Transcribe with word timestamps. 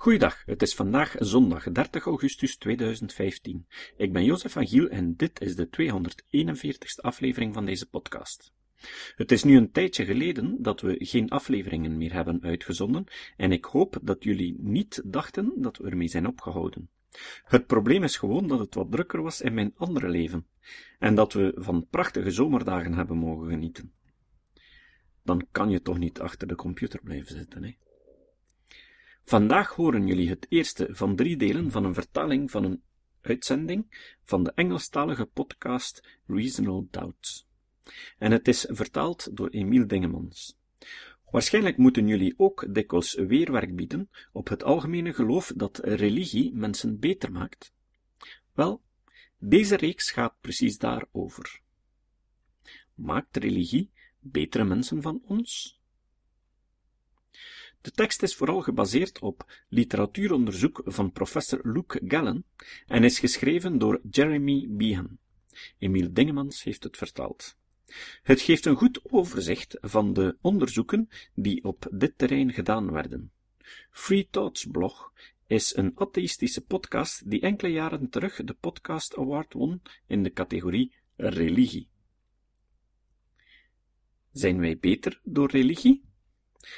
Goeiedag, 0.00 0.42
het 0.46 0.62
is 0.62 0.74
vandaag 0.74 1.14
zondag 1.18 1.72
30 1.72 2.04
augustus 2.04 2.56
2015. 2.56 3.66
Ik 3.96 4.12
ben 4.12 4.24
Jozef 4.24 4.52
van 4.52 4.66
Giel 4.66 4.88
en 4.88 5.16
dit 5.16 5.40
is 5.40 5.56
de 5.56 5.66
241ste 5.66 7.00
aflevering 7.00 7.54
van 7.54 7.64
deze 7.64 7.88
podcast. 7.88 8.52
Het 9.16 9.32
is 9.32 9.44
nu 9.44 9.56
een 9.56 9.70
tijdje 9.70 10.04
geleden 10.04 10.62
dat 10.62 10.80
we 10.80 10.96
geen 10.98 11.30
afleveringen 11.30 11.96
meer 11.96 12.12
hebben 12.12 12.42
uitgezonden 12.42 13.04
en 13.36 13.52
ik 13.52 13.64
hoop 13.64 13.98
dat 14.02 14.24
jullie 14.24 14.56
niet 14.58 15.02
dachten 15.04 15.52
dat 15.56 15.76
we 15.76 15.88
ermee 15.88 16.08
zijn 16.08 16.26
opgehouden. 16.26 16.90
Het 17.44 17.66
probleem 17.66 18.02
is 18.02 18.16
gewoon 18.16 18.48
dat 18.48 18.58
het 18.58 18.74
wat 18.74 18.90
drukker 18.90 19.22
was 19.22 19.40
in 19.40 19.54
mijn 19.54 19.72
andere 19.76 20.08
leven 20.08 20.46
en 20.98 21.14
dat 21.14 21.32
we 21.32 21.52
van 21.56 21.86
prachtige 21.90 22.30
zomerdagen 22.30 22.92
hebben 22.92 23.16
mogen 23.16 23.48
genieten. 23.48 23.92
Dan 25.22 25.46
kan 25.50 25.70
je 25.70 25.82
toch 25.82 25.98
niet 25.98 26.20
achter 26.20 26.48
de 26.48 26.54
computer 26.54 27.00
blijven 27.02 27.36
zitten, 27.36 27.64
hè? 27.64 27.74
Vandaag 29.24 29.74
horen 29.74 30.06
jullie 30.06 30.28
het 30.28 30.46
eerste 30.48 30.88
van 30.90 31.16
drie 31.16 31.36
delen 31.36 31.70
van 31.70 31.84
een 31.84 31.94
vertaling 31.94 32.50
van 32.50 32.64
een 32.64 32.82
uitzending 33.20 34.14
van 34.24 34.44
de 34.44 34.52
Engelstalige 34.54 35.26
podcast 35.26 36.20
Reasonable 36.26 36.86
Doubts. 36.90 37.46
En 38.18 38.32
het 38.32 38.48
is 38.48 38.66
vertaald 38.68 39.36
door 39.36 39.48
Emiel 39.48 39.86
Dingemans. 39.86 40.58
Waarschijnlijk 41.30 41.76
moeten 41.76 42.06
jullie 42.06 42.34
ook 42.36 42.74
dikwijls 42.74 43.14
weerwerk 43.14 43.76
bieden 43.76 44.10
op 44.32 44.48
het 44.48 44.62
algemene 44.62 45.12
geloof 45.12 45.52
dat 45.56 45.78
religie 45.78 46.54
mensen 46.54 46.98
beter 46.98 47.32
maakt. 47.32 47.72
Wel, 48.52 48.82
deze 49.38 49.76
reeks 49.76 50.10
gaat 50.10 50.34
precies 50.40 50.78
daarover. 50.78 51.60
Maakt 52.94 53.36
religie 53.36 53.90
betere 54.18 54.64
mensen 54.64 55.02
van 55.02 55.22
ons? 55.26 55.79
De 57.80 57.90
tekst 57.90 58.22
is 58.22 58.34
vooral 58.34 58.60
gebaseerd 58.60 59.18
op 59.18 59.52
literatuuronderzoek 59.68 60.82
van 60.84 61.12
professor 61.12 61.60
Luke 61.62 62.00
Gallen 62.04 62.44
en 62.86 63.04
is 63.04 63.18
geschreven 63.18 63.78
door 63.78 64.00
Jeremy 64.10 64.66
Behan. 64.68 65.18
Emiel 65.78 66.12
Dingemans 66.12 66.62
heeft 66.62 66.84
het 66.84 66.96
vertaald. 66.96 67.56
Het 68.22 68.40
geeft 68.40 68.66
een 68.66 68.76
goed 68.76 69.00
overzicht 69.02 69.76
van 69.80 70.12
de 70.12 70.36
onderzoeken 70.40 71.08
die 71.34 71.64
op 71.64 71.86
dit 71.90 72.18
terrein 72.18 72.52
gedaan 72.52 72.92
werden. 72.92 73.32
Free 73.90 74.28
Thoughts 74.30 74.66
Blog 74.66 75.12
is 75.46 75.76
een 75.76 75.92
atheïstische 75.94 76.64
podcast 76.64 77.30
die 77.30 77.40
enkele 77.40 77.72
jaren 77.72 78.10
terug 78.10 78.44
de 78.44 78.54
Podcast 78.54 79.16
Award 79.16 79.52
won 79.52 79.82
in 80.06 80.22
de 80.22 80.32
categorie 80.32 80.92
religie. 81.16 81.88
Zijn 84.32 84.60
wij 84.60 84.78
beter 84.78 85.20
door 85.24 85.50
religie? 85.50 86.09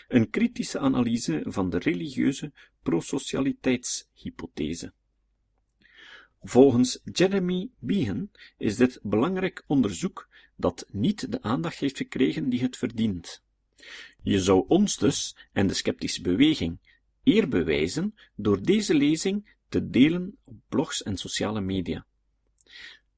Een 0.09 0.31
kritische 0.31 0.79
analyse 0.79 1.43
van 1.45 1.71
de 1.71 1.79
religieuze 1.79 2.53
prosocialiteitshypothese. 2.83 4.93
Volgens 6.43 7.01
Jeremy 7.13 7.71
Behan 7.79 8.31
is 8.59 8.77
dit 8.77 9.01
belangrijk 9.03 9.65
onderzoek 9.67 10.29
dat 10.57 10.87
niet 10.91 11.33
de 11.33 11.43
aandacht 11.43 11.79
heeft 11.79 11.97
gekregen 11.97 12.49
die 12.49 12.61
het 12.61 12.77
verdient. 12.77 13.43
Je 14.23 14.41
zou 14.41 14.65
ons 14.69 14.97
dus, 14.97 15.37
en 15.53 15.67
de 15.67 15.75
sceptische 15.75 16.23
beweging, 16.23 16.79
eer 17.23 17.49
bewijzen 17.49 18.15
door 18.35 18.63
deze 18.63 18.95
lezing 18.95 19.57
te 19.69 19.89
delen 19.89 20.37
op 20.45 20.57
blogs 20.69 21.03
en 21.03 21.17
sociale 21.17 21.61
media. 21.61 22.07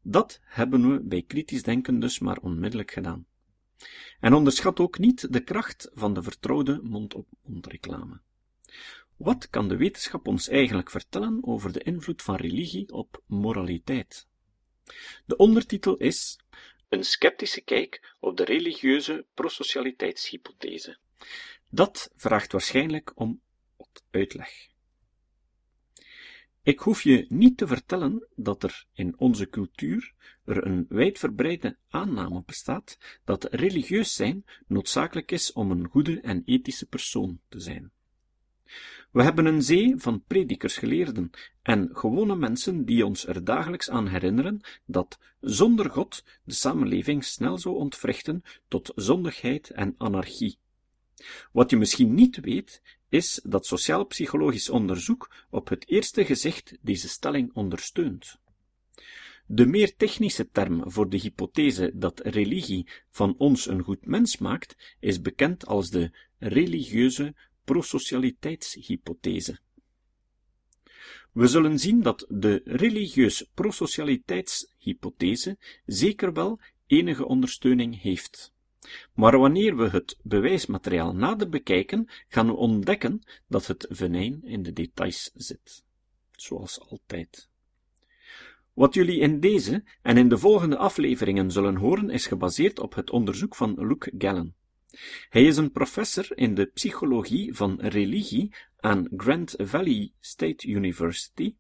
Dat 0.02 0.40
hebben 0.42 0.92
we 0.92 1.00
bij 1.00 1.22
kritisch 1.22 1.62
denken 1.62 2.00
dus 2.00 2.18
maar 2.18 2.38
onmiddellijk 2.38 2.90
gedaan. 2.90 3.26
En 4.20 4.34
onderschat 4.34 4.80
ook 4.80 4.98
niet 4.98 5.32
de 5.32 5.44
kracht 5.44 5.90
van 5.92 6.14
de 6.14 6.22
vertrouwde 6.22 6.80
mond-op-mond 6.82 7.66
reclame. 7.66 8.20
Wat 9.16 9.50
kan 9.50 9.68
de 9.68 9.76
wetenschap 9.76 10.26
ons 10.26 10.48
eigenlijk 10.48 10.90
vertellen 10.90 11.38
over 11.42 11.72
de 11.72 11.82
invloed 11.82 12.22
van 12.22 12.36
religie 12.36 12.92
op 12.92 13.22
moraliteit? 13.26 14.26
De 15.26 15.36
ondertitel 15.36 15.96
is 15.96 16.38
Een 16.88 17.04
sceptische 17.04 17.60
kijk 17.60 18.14
op 18.20 18.36
de 18.36 18.44
religieuze 18.44 19.26
prosocialiteitshypothese. 19.34 20.98
Dat 21.68 22.10
vraagt 22.16 22.52
waarschijnlijk 22.52 23.12
om 23.14 23.40
uitleg. 24.10 24.68
Ik 26.64 26.78
hoef 26.78 27.02
je 27.02 27.26
niet 27.28 27.56
te 27.56 27.66
vertellen 27.66 28.26
dat 28.36 28.62
er 28.62 28.86
in 28.92 29.14
onze 29.18 29.48
cultuur 29.48 30.12
er 30.44 30.66
een 30.66 30.86
wijdverbreide 30.88 31.76
aanname 31.88 32.42
bestaat 32.46 32.98
dat 33.24 33.48
religieus 33.50 34.14
zijn 34.14 34.44
noodzakelijk 34.66 35.30
is 35.30 35.52
om 35.52 35.70
een 35.70 35.88
goede 35.88 36.20
en 36.20 36.42
ethische 36.44 36.86
persoon 36.86 37.40
te 37.48 37.60
zijn. 37.60 37.90
We 39.10 39.22
hebben 39.22 39.46
een 39.46 39.62
zee 39.62 39.94
van 39.96 40.22
predikers, 40.26 40.76
geleerden 40.76 41.30
en 41.62 41.88
gewone 41.92 42.36
mensen 42.36 42.84
die 42.84 43.06
ons 43.06 43.26
er 43.26 43.44
dagelijks 43.44 43.90
aan 43.90 44.08
herinneren 44.08 44.60
dat 44.86 45.18
zonder 45.40 45.90
God 45.90 46.24
de 46.44 46.54
samenleving 46.54 47.24
snel 47.24 47.58
zou 47.58 47.76
ontwrichten 47.76 48.42
tot 48.68 48.92
zondigheid 48.94 49.70
en 49.70 49.94
anarchie. 49.98 50.58
Wat 51.52 51.70
je 51.70 51.76
misschien 51.76 52.14
niet 52.14 52.40
weet, 52.40 52.82
is 53.14 53.40
dat 53.44 53.66
sociaal-psychologisch 53.66 54.68
onderzoek 54.68 55.34
op 55.50 55.68
het 55.68 55.88
eerste 55.88 56.24
gezicht 56.24 56.76
deze 56.80 57.08
stelling 57.08 57.50
ondersteunt. 57.52 58.38
De 59.46 59.66
meer 59.66 59.96
technische 59.96 60.50
term 60.50 60.90
voor 60.90 61.08
de 61.08 61.16
hypothese 61.16 61.90
dat 61.94 62.20
religie 62.20 62.88
van 63.10 63.34
ons 63.38 63.66
een 63.66 63.82
goed 63.82 64.06
mens 64.06 64.38
maakt, 64.38 64.96
is 65.00 65.20
bekend 65.20 65.66
als 65.66 65.90
de 65.90 66.10
religieuze 66.38 67.34
prosocialiteitshypothese. 67.64 69.58
We 71.32 71.46
zullen 71.46 71.78
zien 71.78 72.02
dat 72.02 72.26
de 72.28 72.60
religieus 72.64 73.46
prosocialiteitshypothese 73.54 75.58
zeker 75.86 76.32
wel 76.32 76.60
enige 76.86 77.26
ondersteuning 77.26 78.02
heeft. 78.02 78.53
Maar 79.14 79.38
wanneer 79.38 79.76
we 79.76 79.88
het 79.88 80.18
bewijsmateriaal 80.22 81.14
nader 81.14 81.48
bekijken, 81.48 82.08
gaan 82.28 82.46
we 82.46 82.52
ontdekken 82.52 83.22
dat 83.48 83.66
het 83.66 83.86
venijn 83.90 84.40
in 84.44 84.62
de 84.62 84.72
details 84.72 85.30
zit. 85.34 85.84
Zoals 86.32 86.80
altijd. 86.80 87.48
Wat 88.72 88.94
jullie 88.94 89.20
in 89.20 89.40
deze 89.40 89.84
en 90.02 90.16
in 90.16 90.28
de 90.28 90.38
volgende 90.38 90.76
afleveringen 90.76 91.50
zullen 91.50 91.76
horen 91.76 92.10
is 92.10 92.26
gebaseerd 92.26 92.78
op 92.78 92.94
het 92.94 93.10
onderzoek 93.10 93.54
van 93.54 93.86
Luke 93.86 94.12
Gallen. 94.18 94.54
Hij 95.28 95.44
is 95.44 95.56
een 95.56 95.72
professor 95.72 96.38
in 96.38 96.54
de 96.54 96.66
psychologie 96.66 97.54
van 97.54 97.80
religie 97.80 98.54
aan 98.76 99.08
Grand 99.16 99.54
Valley 99.56 100.12
State 100.20 100.66
University 100.68 101.54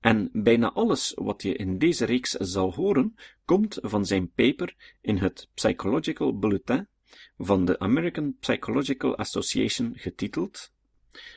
en 0.00 0.30
bijna 0.32 0.72
alles 0.72 1.12
wat 1.14 1.42
je 1.42 1.54
in 1.54 1.78
deze 1.78 2.04
reeks 2.04 2.30
zal 2.30 2.74
horen, 2.74 3.14
komt 3.44 3.78
van 3.82 4.06
zijn 4.06 4.32
paper 4.32 4.96
in 5.00 5.16
het 5.16 5.48
Psychological 5.54 6.38
Bulletin 6.38 6.88
van 7.36 7.64
de 7.64 7.78
American 7.78 8.36
Psychological 8.40 9.16
Association 9.16 9.92
getiteld 9.96 10.72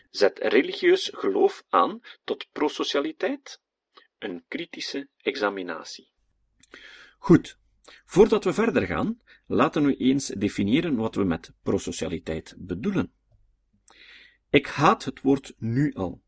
Zet 0.09 0.39
religieus 0.39 1.11
geloof 1.13 1.63
aan 1.69 1.99
tot 2.23 2.47
prosocialiteit? 2.51 3.61
Een 4.19 4.43
kritische 4.47 5.07
examinatie. 5.17 6.11
Goed, 7.17 7.57
voordat 8.05 8.43
we 8.43 8.53
verder 8.53 8.85
gaan, 8.85 9.21
laten 9.47 9.85
we 9.85 9.95
eens 9.95 10.27
definiëren 10.27 10.95
wat 10.95 11.15
we 11.15 11.23
met 11.23 11.53
prosocialiteit 11.63 12.55
bedoelen. 12.57 13.13
Ik 14.49 14.67
haat 14.67 15.03
het 15.03 15.21
woord 15.21 15.53
nu 15.57 15.93
al. 15.93 16.22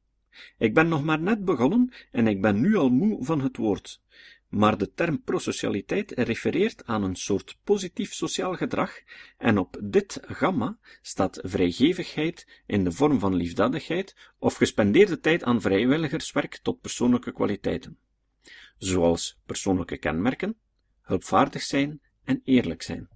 Ik 0.58 0.74
ben 0.74 0.88
nog 0.88 1.04
maar 1.04 1.20
net 1.20 1.46
begonnen 1.46 1.94
en 2.12 2.28
ik 2.28 2.42
ben 2.42 2.62
nu 2.62 2.76
al 2.76 2.90
moe 2.90 3.26
van 3.26 3.42
het 3.42 3.58
woord. 3.58 4.02
Maar 4.50 4.78
de 4.78 4.94
term 4.94 5.22
prosocialiteit 5.22 6.12
refereert 6.12 6.86
aan 6.86 7.04
een 7.04 7.16
soort 7.16 7.58
positief 7.64 8.14
sociaal 8.14 8.56
gedrag 8.56 8.92
en 9.38 9.58
op 9.58 9.78
dit 9.84 10.20
gamma 10.22 10.78
staat 11.02 11.40
vrijgevigheid 11.44 12.62
in 12.66 12.84
de 12.84 12.92
vorm 12.92 13.20
van 13.20 13.36
liefdadigheid 13.36 14.16
of 14.40 14.56
gespendeerde 14.56 15.20
tijd 15.20 15.44
aan 15.44 15.62
vrijwilligerswerk 15.62 16.58
tot 16.58 16.82
persoonlijke 16.82 17.32
kwaliteiten, 17.32 17.98
zoals 18.78 19.40
persoonlijke 19.46 19.98
kenmerken, 19.98 20.58
hulpvaardig 21.02 21.62
zijn 21.62 22.02
en 22.24 22.42
eerlijk 22.44 22.82
zijn. 22.82 23.15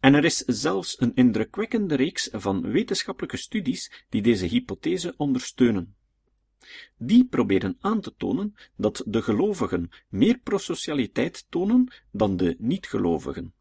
En 0.00 0.14
er 0.14 0.24
is 0.24 0.36
zelfs 0.36 1.00
een 1.00 1.14
indrukwekkende 1.14 1.94
reeks 1.94 2.28
van 2.32 2.70
wetenschappelijke 2.70 3.36
studies 3.36 4.04
die 4.08 4.22
deze 4.22 4.46
hypothese 4.46 5.14
ondersteunen. 5.16 5.96
Die 6.96 7.24
proberen 7.24 7.76
aan 7.80 8.00
te 8.00 8.14
tonen 8.16 8.54
dat 8.76 9.02
de 9.06 9.22
gelovigen 9.22 9.90
meer 10.08 10.38
prosocialiteit 10.38 11.46
tonen 11.50 11.92
dan 12.12 12.36
de 12.36 12.56
niet-gelovigen. 12.58 13.54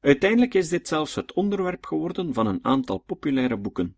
Uiteindelijk 0.00 0.54
is 0.54 0.68
dit 0.68 0.88
zelfs 0.88 1.14
het 1.14 1.32
onderwerp 1.32 1.86
geworden 1.86 2.34
van 2.34 2.46
een 2.46 2.64
aantal 2.64 2.98
populaire 2.98 3.56
boeken. 3.56 3.96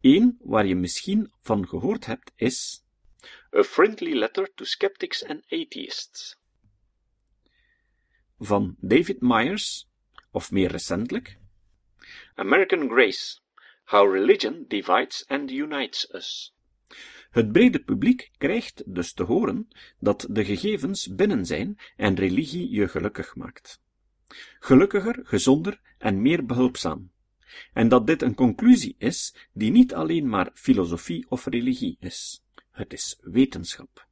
Eén 0.00 0.38
waar 0.40 0.66
je 0.66 0.74
misschien 0.74 1.32
van 1.40 1.68
gehoord 1.68 2.06
hebt 2.06 2.32
is 2.36 2.84
A 3.56 3.62
Friendly 3.62 4.12
Letter 4.12 4.54
to 4.54 4.64
Skeptics 4.64 5.24
and 5.24 5.42
Atheists 5.48 6.36
van 8.38 8.76
David 8.80 9.20
Myers 9.20 9.87
of 10.38 10.50
meer 10.50 10.70
recentelijk 10.70 11.38
American 12.34 12.88
Grace, 12.88 13.40
How 13.84 14.12
Religion 14.12 14.64
Divides 14.68 15.24
and 15.26 15.50
Unites 15.50 16.14
Us, 16.14 16.54
Het 17.30 17.52
brede 17.52 17.78
publiek 17.78 18.30
krijgt 18.36 18.82
dus 18.86 19.12
te 19.12 19.22
horen 19.22 19.68
dat 19.98 20.26
de 20.30 20.44
gegevens 20.44 21.14
binnen 21.14 21.46
zijn 21.46 21.78
en 21.96 22.14
religie 22.14 22.70
je 22.70 22.88
gelukkig 22.88 23.34
maakt. 23.34 23.80
Gelukkiger, 24.58 25.20
gezonder 25.22 25.80
en 25.98 26.22
meer 26.22 26.46
behulpzaam. 26.46 27.10
En 27.72 27.88
dat 27.88 28.06
dit 28.06 28.22
een 28.22 28.34
conclusie 28.34 28.94
is 28.98 29.34
die 29.52 29.70
niet 29.70 29.94
alleen 29.94 30.28
maar 30.28 30.50
filosofie 30.54 31.26
of 31.28 31.46
religie 31.46 31.96
is. 32.00 32.44
Het 32.70 32.92
is 32.92 33.18
wetenschap. 33.20 34.06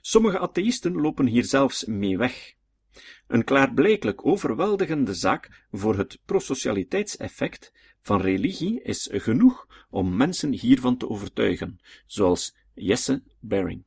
Sommige 0.00 0.38
atheïsten 0.38 0.92
lopen 0.92 1.26
hier 1.26 1.44
zelfs 1.44 1.84
mee 1.84 2.18
weg. 2.18 2.55
Een 3.26 3.44
klaarblijkelijk 3.44 4.26
overweldigende 4.26 5.14
zaak 5.14 5.66
voor 5.70 5.96
het 5.96 6.18
prosocialiteitseffect 6.24 7.72
van 8.00 8.20
religie 8.20 8.82
is 8.82 9.08
genoeg 9.12 9.66
om 9.90 10.16
mensen 10.16 10.52
hiervan 10.52 10.96
te 10.96 11.08
overtuigen, 11.08 11.78
zoals 12.06 12.56
Jesse 12.74 13.22
Baring. 13.40 13.84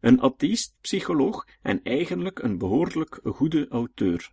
Een 0.00 0.20
atheïst-psycholoog 0.20 1.46
en 1.62 1.82
eigenlijk 1.82 2.38
een 2.38 2.58
behoorlijk 2.58 3.20
goede 3.24 3.68
auteur. 3.68 4.30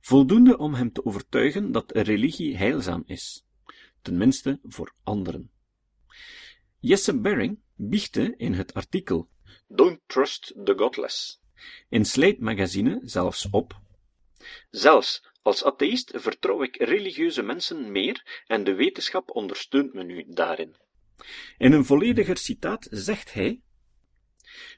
Voldoende 0.00 0.58
om 0.58 0.74
hem 0.74 0.92
te 0.92 1.04
overtuigen 1.04 1.72
dat 1.72 1.92
religie 1.92 2.56
heilzaam 2.56 3.02
is. 3.06 3.46
Tenminste 4.02 4.58
voor 4.62 4.94
anderen. 5.02 5.50
Jesse 6.78 7.20
Baring 7.20 7.60
biechte 7.74 8.34
in 8.36 8.52
het 8.52 8.74
artikel 8.74 9.28
Don't 9.68 10.00
Trust 10.06 10.54
the 10.64 10.74
Godless 10.76 11.42
in 11.88 12.04
Slate 12.04 12.36
magazine 12.40 13.00
zelfs 13.02 13.48
op 13.50 13.82
Zelfs 14.70 15.22
als 15.42 15.64
atheïst 15.64 16.10
vertrouw 16.14 16.62
ik 16.62 16.76
religieuze 16.76 17.42
mensen 17.42 17.92
meer 17.92 18.42
en 18.46 18.64
de 18.64 18.74
wetenschap 18.74 19.30
ondersteunt 19.30 19.92
me 19.92 20.02
nu 20.02 20.24
daarin. 20.28 20.76
In 21.58 21.72
een 21.72 21.84
vollediger 21.84 22.36
citaat 22.36 22.86
zegt 22.90 23.32
hij 23.32 23.60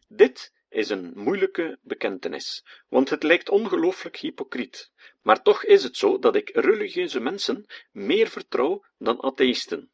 Dit 0.08 0.52
is 0.68 0.88
een 0.88 1.12
moeilijke 1.14 1.78
bekentenis, 1.82 2.64
want 2.88 3.10
het 3.10 3.22
lijkt 3.22 3.48
ongelooflijk 3.48 4.16
hypocriet, 4.16 4.90
maar 5.22 5.42
toch 5.42 5.64
is 5.64 5.82
het 5.82 5.96
zo 5.96 6.18
dat 6.18 6.36
ik 6.36 6.50
religieuze 6.54 7.20
mensen 7.20 7.66
meer 7.92 8.28
vertrouw 8.28 8.84
dan 8.98 9.22
atheïsten. 9.22 9.90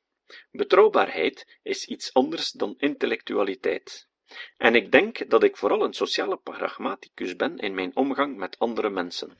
Betrouwbaarheid 0.50 1.58
is 1.62 1.86
iets 1.86 2.12
anders 2.12 2.50
dan 2.50 2.74
intellectualiteit. 2.78 4.08
En 4.56 4.74
ik 4.74 4.92
denk 4.92 5.30
dat 5.30 5.42
ik 5.42 5.56
vooral 5.56 5.84
een 5.84 5.92
sociale 5.92 6.36
pragmaticus 6.36 7.36
ben 7.36 7.58
in 7.58 7.74
mijn 7.74 7.96
omgang 7.96 8.36
met 8.36 8.58
andere 8.58 8.90
mensen. 8.90 9.36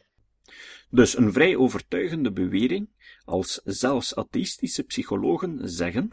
Dus 0.91 1.17
een 1.17 1.33
vrij 1.33 1.57
overtuigende 1.57 2.33
bewering, 2.33 2.89
als 3.25 3.61
zelfs 3.65 4.15
atheïstische 4.15 4.83
psychologen 4.83 5.69
zeggen: 5.69 6.11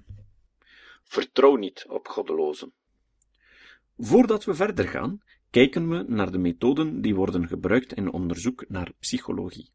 Vertrouw 1.04 1.56
niet 1.56 1.86
op 1.88 2.08
goddelozen. 2.08 2.74
Voordat 3.98 4.46
we 4.46 4.54
verder 4.54 4.88
gaan, 4.88 5.22
kijken 5.50 5.90
we 5.90 6.04
naar 6.08 6.32
de 6.32 6.38
methoden 6.38 7.02
die 7.02 7.16
worden 7.16 7.48
gebruikt 7.48 7.94
in 7.94 8.12
onderzoek 8.12 8.66
naar 8.68 8.92
psychologie. 9.00 9.72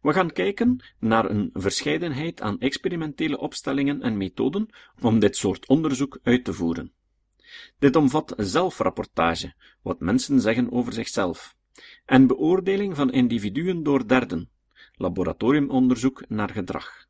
We 0.00 0.12
gaan 0.12 0.32
kijken 0.32 0.84
naar 0.98 1.30
een 1.30 1.50
verscheidenheid 1.52 2.40
aan 2.40 2.60
experimentele 2.60 3.38
opstellingen 3.38 4.02
en 4.02 4.16
methoden 4.16 4.68
om 5.00 5.18
dit 5.18 5.36
soort 5.36 5.66
onderzoek 5.66 6.18
uit 6.22 6.44
te 6.44 6.52
voeren. 6.52 6.92
Dit 7.78 7.96
omvat 7.96 8.34
zelfrapportage, 8.36 9.54
wat 9.82 10.00
mensen 10.00 10.40
zeggen 10.40 10.72
over 10.72 10.92
zichzelf, 10.92 11.56
en 12.04 12.26
beoordeling 12.26 12.96
van 12.96 13.12
individuen 13.12 13.82
door 13.82 14.08
derden, 14.08 14.50
laboratoriumonderzoek 14.92 16.24
naar 16.28 16.50
gedrag. 16.50 17.08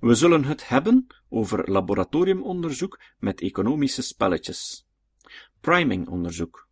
We 0.00 0.14
zullen 0.14 0.44
het 0.44 0.68
hebben 0.68 1.06
over 1.28 1.70
laboratoriumonderzoek 1.70 3.00
met 3.18 3.40
economische 3.40 4.02
spelletjes. 4.02 4.86
Primingonderzoek, 5.60 6.68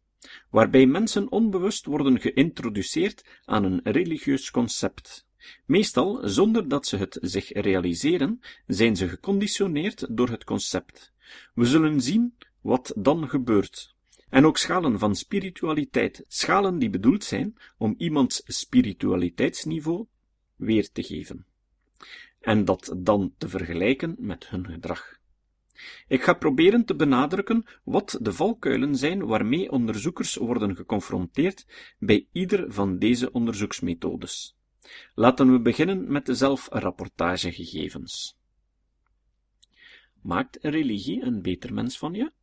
waarbij 0.51 0.87
mensen 0.87 1.31
onbewust 1.31 1.87
worden 1.87 2.21
geïntroduceerd 2.21 3.41
aan 3.45 3.65
een 3.65 3.81
religieus 3.83 4.51
concept. 4.51 5.27
Meestal, 5.67 6.21
zonder 6.29 6.69
dat 6.69 6.87
ze 6.87 6.97
het 6.97 7.19
zich 7.21 7.53
realiseren, 7.53 8.41
zijn 8.67 8.97
ze 8.97 9.09
geconditioneerd 9.09 10.07
door 10.17 10.29
het 10.29 10.45
concept. 10.45 11.13
We 11.55 11.65
zullen 11.65 12.01
zien 12.01 12.35
wat 12.69 12.93
dan 12.97 13.29
gebeurt. 13.29 13.94
En 14.29 14.47
ook 14.47 14.59
schalen 14.59 14.99
van 14.99 15.15
spiritualiteit, 15.15 16.25
schalen 16.26 16.79
die 16.79 16.91
bedoeld 16.91 17.25
zijn 17.25 17.56
om 17.79 17.94
iemands 17.99 18.43
spiritualiteitsniveau 18.44 20.06
weer 20.56 20.93
te 20.93 21.03
geven. 21.03 21.47
En 22.41 22.65
dat 22.65 22.94
dan 22.97 23.35
te 23.38 23.49
vergelijken 23.49 24.17
met 24.19 24.49
hun 24.49 24.67
gedrag. 24.67 25.19
Ik 26.09 26.23
ga 26.23 26.35
proberen 26.35 26.85
te 26.85 26.97
benadrukken 26.97 27.65
wat 27.85 28.19
de 28.20 28.32
valkuilen 28.32 28.97
zijn 28.97 29.26
waarmee 29.26 29.71
onderzoekers 29.71 30.35
worden 30.35 30.76
geconfronteerd 30.76 31.67
bij 31.99 32.26
ieder 32.32 32.73
van 32.73 32.99
deze 32.99 33.32
onderzoeksmethodes. 33.32 34.56
Laten 35.14 35.53
we 35.53 35.61
beginnen 35.61 36.12
met 36.12 36.26
de 36.26 36.35
zelfrapportagegegevens. 36.35 38.37
Maakt 40.23 40.59
religie 40.61 41.23
een 41.23 41.43
beter 41.43 41.75
mens 41.75 41.99
van 41.99 42.14
je? 42.14 42.37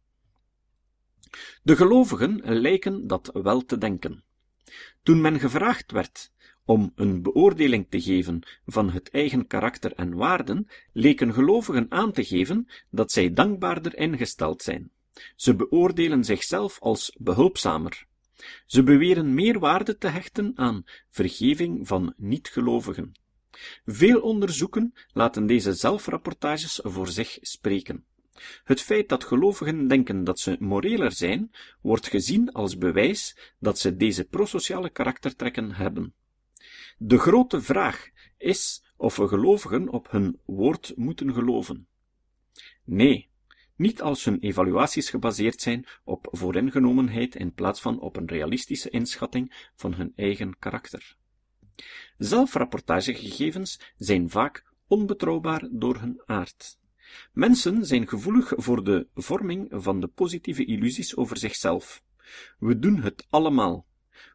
De 1.64 1.76
gelovigen 1.76 2.42
lijken 2.44 3.08
dat 3.08 3.30
wel 3.34 3.66
te 3.66 3.78
denken. 3.78 4.24
Toen 5.04 5.22
men 5.22 5.40
gevraagd 5.40 5.92
werd 5.92 6.32
om 6.66 6.92
een 6.96 7.22
beoordeling 7.22 7.86
te 7.90 8.02
geven 8.02 8.42
van 8.66 8.90
het 8.90 9.10
eigen 9.10 9.48
karakter 9.48 9.94
en 9.94 10.16
waarden, 10.16 10.68
leken 10.94 11.34
gelovigen 11.34 11.86
aan 11.90 12.12
te 12.12 12.24
geven 12.24 12.68
dat 12.90 13.12
zij 13.12 13.34
dankbaarder 13.34 13.98
ingesteld 13.98 14.62
zijn. 14.62 14.92
Ze 15.36 15.56
beoordelen 15.56 16.24
zichzelf 16.24 16.80
als 16.80 17.16
behulpzamer. 17.20 18.06
Ze 18.66 18.84
beweren 18.84 19.34
meer 19.34 19.60
waarde 19.60 19.98
te 19.98 20.08
hechten 20.08 20.52
aan 20.56 20.84
vergeving 21.10 21.88
van 21.88 22.14
niet-gelovigen. 22.18 23.12
Veel 23.86 24.22
onderzoeken 24.22 24.94
laten 25.14 25.46
deze 25.46 25.74
zelfrapportages 25.74 26.80
voor 26.84 27.08
zich 27.08 27.38
spreken. 27.42 28.06
Het 28.64 28.82
feit 28.82 29.10
dat 29.10 29.24
gelovigen 29.24 29.88
denken 29.88 30.24
dat 30.24 30.40
ze 30.40 30.56
moreler 30.60 31.12
zijn, 31.12 31.52
wordt 31.82 32.08
gezien 32.08 32.52
als 32.52 32.78
bewijs 32.78 33.54
dat 33.60 33.80
ze 33.80 33.96
deze 33.96 34.24
prosociale 34.24 34.90
karaktertrekken 34.90 35.72
hebben. 35.72 36.14
De 36.98 37.18
grote 37.18 37.62
vraag 37.62 38.10
is 38.38 38.84
of 38.98 39.16
we 39.16 39.28
gelovigen 39.28 39.90
op 39.90 40.12
hun 40.12 40.40
woord 40.46 40.94
moeten 40.96 41.34
geloven. 41.34 41.88
Nee, 42.84 43.30
niet 43.76 44.02
als 44.02 44.26
hun 44.26 44.40
evaluaties 44.40 45.10
gebaseerd 45.10 45.62
zijn 45.62 45.86
op 46.04 46.28
vooringenomenheid 46.32 47.36
in 47.36 47.54
plaats 47.54 47.82
van 47.82 48.00
op 48.00 48.16
een 48.16 48.28
realistische 48.28 48.90
inschatting 48.90 49.70
van 49.76 49.94
hun 49.94 50.14
eigen 50.16 50.60
karakter. 50.60 51.16
Zelfrapportagegegevens 52.18 53.80
zijn 53.98 54.30
vaak 54.30 54.64
onbetrouwbaar 54.88 55.68
door 55.72 56.00
hun 56.00 56.22
aard. 56.26 56.78
Mensen 57.34 57.86
zijn 57.86 58.08
gevoelig 58.08 58.54
voor 58.56 58.84
de 58.84 59.08
vorming 59.16 59.68
van 59.72 60.00
de 60.00 60.08
positieve 60.08 60.66
illusies 60.66 61.16
over 61.16 61.38
zichzelf. 61.38 62.04
We 62.60 62.80
doen 62.80 63.02
het 63.02 63.28
allemaal. 63.30 63.86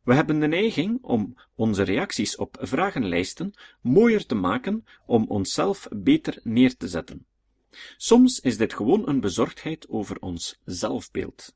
We 0.05 0.15
hebben 0.15 0.41
de 0.41 0.47
neiging 0.47 0.99
om 1.03 1.37
onze 1.55 1.83
reacties 1.83 2.37
op 2.37 2.57
vragenlijsten 2.61 3.55
mooier 3.83 4.27
te 4.27 4.35
maken 4.35 4.85
om 5.07 5.25
onszelf 5.29 5.89
beter 5.91 6.41
neer 6.43 6.77
te 6.77 6.89
zetten. 6.89 7.27
Soms 7.97 8.41
is 8.41 8.57
dit 8.57 8.75
gewoon 8.75 9.09
een 9.09 9.21
bezorgdheid 9.21 9.89
over 9.89 10.19
ons 10.21 10.61
zelfbeeld. 10.65 11.55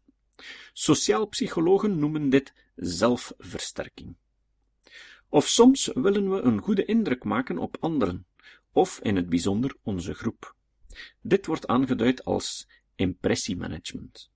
Sociaal 0.72 1.26
psychologen 1.26 1.98
noemen 1.98 2.28
dit 2.28 2.54
zelfversterking. 2.76 4.16
Of 5.28 5.48
soms 5.48 5.90
willen 5.94 6.30
we 6.30 6.40
een 6.40 6.60
goede 6.60 6.84
indruk 6.84 7.24
maken 7.24 7.58
op 7.58 7.76
anderen, 7.80 8.26
of 8.72 9.00
in 9.02 9.16
het 9.16 9.28
bijzonder 9.28 9.76
onze 9.82 10.14
groep. 10.14 10.54
Dit 11.20 11.46
wordt 11.46 11.66
aangeduid 11.66 12.24
als 12.24 12.68
impressiemanagement. 12.94 14.32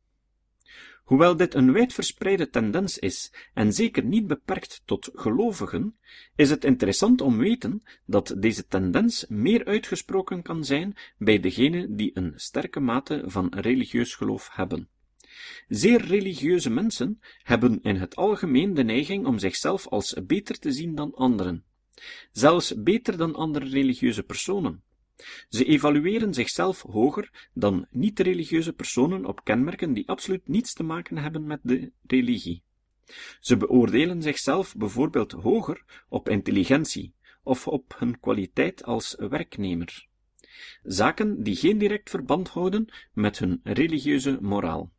Hoewel 1.08 1.36
dit 1.36 1.54
een 1.54 1.72
wijdverspreide 1.72 2.50
tendens 2.50 2.98
is 2.98 3.32
en 3.54 3.72
zeker 3.72 4.04
niet 4.04 4.26
beperkt 4.26 4.82
tot 4.84 5.10
gelovigen, 5.14 5.96
is 6.36 6.50
het 6.50 6.64
interessant 6.64 7.20
om 7.20 7.38
weten 7.38 7.82
dat 8.06 8.34
deze 8.38 8.66
tendens 8.66 9.26
meer 9.28 9.64
uitgesproken 9.64 10.42
kan 10.42 10.64
zijn 10.64 10.96
bij 11.18 11.40
degenen 11.40 11.96
die 11.96 12.10
een 12.14 12.32
sterke 12.36 12.80
mate 12.80 13.22
van 13.26 13.52
religieus 13.56 14.14
geloof 14.14 14.48
hebben. 14.52 14.88
Zeer 15.68 16.00
religieuze 16.00 16.70
mensen 16.70 17.20
hebben 17.42 17.82
in 17.82 17.96
het 17.96 18.16
algemeen 18.16 18.74
de 18.74 18.84
neiging 18.84 19.26
om 19.26 19.38
zichzelf 19.38 19.86
als 19.86 20.16
beter 20.26 20.58
te 20.58 20.72
zien 20.72 20.94
dan 20.94 21.14
anderen, 21.14 21.64
zelfs 22.32 22.82
beter 22.82 23.16
dan 23.16 23.34
andere 23.34 23.68
religieuze 23.68 24.22
personen. 24.22 24.82
Ze 25.48 25.64
evalueren 25.64 26.34
zichzelf 26.34 26.82
hoger 26.82 27.48
dan 27.52 27.86
niet-religieuze 27.90 28.72
personen 28.72 29.24
op 29.24 29.44
kenmerken 29.44 29.92
die 29.92 30.08
absoluut 30.08 30.48
niets 30.48 30.72
te 30.72 30.82
maken 30.82 31.18
hebben 31.18 31.46
met 31.46 31.60
de 31.62 31.92
religie. 32.06 32.62
Ze 33.40 33.56
beoordelen 33.56 34.22
zichzelf 34.22 34.76
bijvoorbeeld 34.76 35.32
hoger 35.32 36.04
op 36.08 36.28
intelligentie 36.28 37.14
of 37.42 37.66
op 37.66 37.94
hun 37.98 38.20
kwaliteit 38.20 38.84
als 38.84 39.16
werknemer. 39.18 40.06
zaken 40.82 41.42
die 41.42 41.56
geen 41.56 41.78
direct 41.78 42.10
verband 42.10 42.48
houden 42.48 42.88
met 43.12 43.38
hun 43.38 43.60
religieuze 43.62 44.38
moraal. 44.40 44.90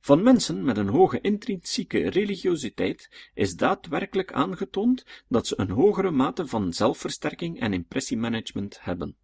Van 0.00 0.22
mensen 0.22 0.64
met 0.64 0.76
een 0.76 0.88
hoge 0.88 1.20
intrinsieke 1.20 2.08
religiositeit 2.10 3.30
is 3.34 3.54
daadwerkelijk 3.54 4.32
aangetoond 4.32 5.04
dat 5.28 5.46
ze 5.46 5.54
een 5.58 5.70
hogere 5.70 6.10
mate 6.10 6.46
van 6.46 6.72
zelfversterking 6.72 7.60
en 7.60 7.72
impressiemanagement 7.72 8.78
hebben. 8.80 9.16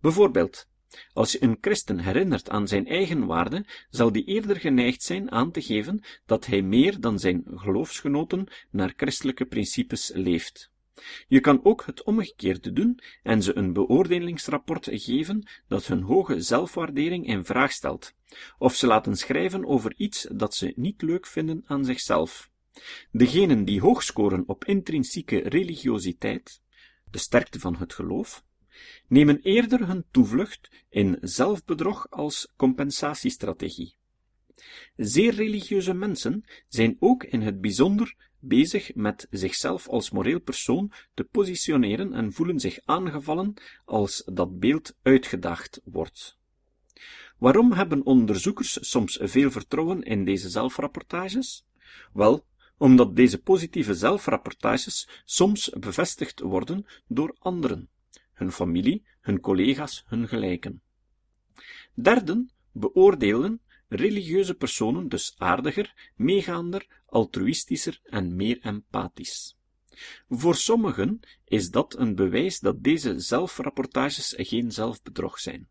Bijvoorbeeld, 0.00 0.68
als 1.12 1.32
je 1.32 1.42
een 1.42 1.58
christen 1.60 1.98
herinnert 1.98 2.50
aan 2.50 2.68
zijn 2.68 2.86
eigen 2.86 3.26
waarde, 3.26 3.66
zal 3.90 4.12
die 4.12 4.24
eerder 4.24 4.56
geneigd 4.56 5.02
zijn 5.02 5.30
aan 5.30 5.50
te 5.50 5.62
geven 5.62 6.04
dat 6.26 6.46
hij 6.46 6.62
meer 6.62 7.00
dan 7.00 7.18
zijn 7.18 7.42
geloofsgenoten 7.46 8.46
naar 8.70 8.92
christelijke 8.96 9.44
principes 9.44 10.10
leeft. 10.14 10.72
Je 11.28 11.40
kan 11.40 11.64
ook 11.64 11.86
het 11.86 12.02
omgekeerde 12.02 12.72
doen 12.72 13.00
en 13.22 13.42
ze 13.42 13.56
een 13.56 13.72
beoordelingsrapport 13.72 14.88
geven 14.92 15.48
dat 15.68 15.86
hun 15.86 16.02
hoge 16.02 16.40
zelfwaardering 16.40 17.26
in 17.26 17.44
vraag 17.44 17.72
stelt, 17.72 18.14
of 18.58 18.74
ze 18.74 18.86
laten 18.86 19.16
schrijven 19.16 19.64
over 19.64 19.94
iets 19.96 20.26
dat 20.32 20.54
ze 20.54 20.72
niet 20.76 21.02
leuk 21.02 21.26
vinden 21.26 21.62
aan 21.66 21.84
zichzelf. 21.84 22.50
Degenen 23.10 23.64
die 23.64 23.80
hoog 23.80 24.02
scoren 24.02 24.44
op 24.46 24.64
intrinsieke 24.64 25.38
religiositeit, 25.38 26.60
de 27.10 27.18
sterkte 27.18 27.60
van 27.60 27.76
het 27.76 27.92
geloof, 27.92 28.43
nemen 29.08 29.40
eerder 29.42 29.86
hun 29.86 30.04
toevlucht 30.10 30.70
in 30.88 31.18
zelfbedrog 31.20 32.06
als 32.10 32.52
compensatiestrategie. 32.56 33.96
Zeer 34.96 35.34
religieuze 35.34 35.94
mensen 35.94 36.44
zijn 36.68 36.96
ook 36.98 37.24
in 37.24 37.40
het 37.40 37.60
bijzonder 37.60 38.14
bezig 38.40 38.94
met 38.94 39.26
zichzelf 39.30 39.88
als 39.88 40.10
moreel 40.10 40.40
persoon 40.40 40.92
te 41.14 41.24
positioneren 41.24 42.12
en 42.12 42.32
voelen 42.32 42.60
zich 42.60 42.78
aangevallen 42.84 43.54
als 43.84 44.22
dat 44.32 44.58
beeld 44.58 44.94
uitgedaagd 45.02 45.80
wordt. 45.84 46.38
Waarom 47.38 47.72
hebben 47.72 48.06
onderzoekers 48.06 48.78
soms 48.90 49.18
veel 49.22 49.50
vertrouwen 49.50 50.02
in 50.02 50.24
deze 50.24 50.48
zelfrapportages? 50.48 51.64
Wel, 52.12 52.46
omdat 52.78 53.16
deze 53.16 53.42
positieve 53.42 53.94
zelfrapportages 53.94 55.08
soms 55.24 55.70
bevestigd 55.78 56.40
worden 56.40 56.86
door 57.06 57.36
anderen, 57.38 57.88
hun 58.34 58.52
familie, 58.52 59.04
hun 59.20 59.40
collega's, 59.40 60.04
hun 60.06 60.28
gelijken. 60.28 60.82
Derden 61.94 62.50
beoordeelden 62.72 63.60
religieuze 63.88 64.54
personen 64.54 65.08
dus 65.08 65.34
aardiger, 65.38 66.12
meegaander, 66.16 66.86
altruïstischer 67.06 68.00
en 68.04 68.36
meer 68.36 68.58
empathisch. 68.60 69.56
Voor 70.28 70.54
sommigen 70.54 71.20
is 71.44 71.70
dat 71.70 71.98
een 71.98 72.14
bewijs 72.14 72.60
dat 72.60 72.82
deze 72.82 73.18
zelfrapportages 73.18 74.34
geen 74.36 74.72
zelfbedrog 74.72 75.38
zijn. 75.38 75.68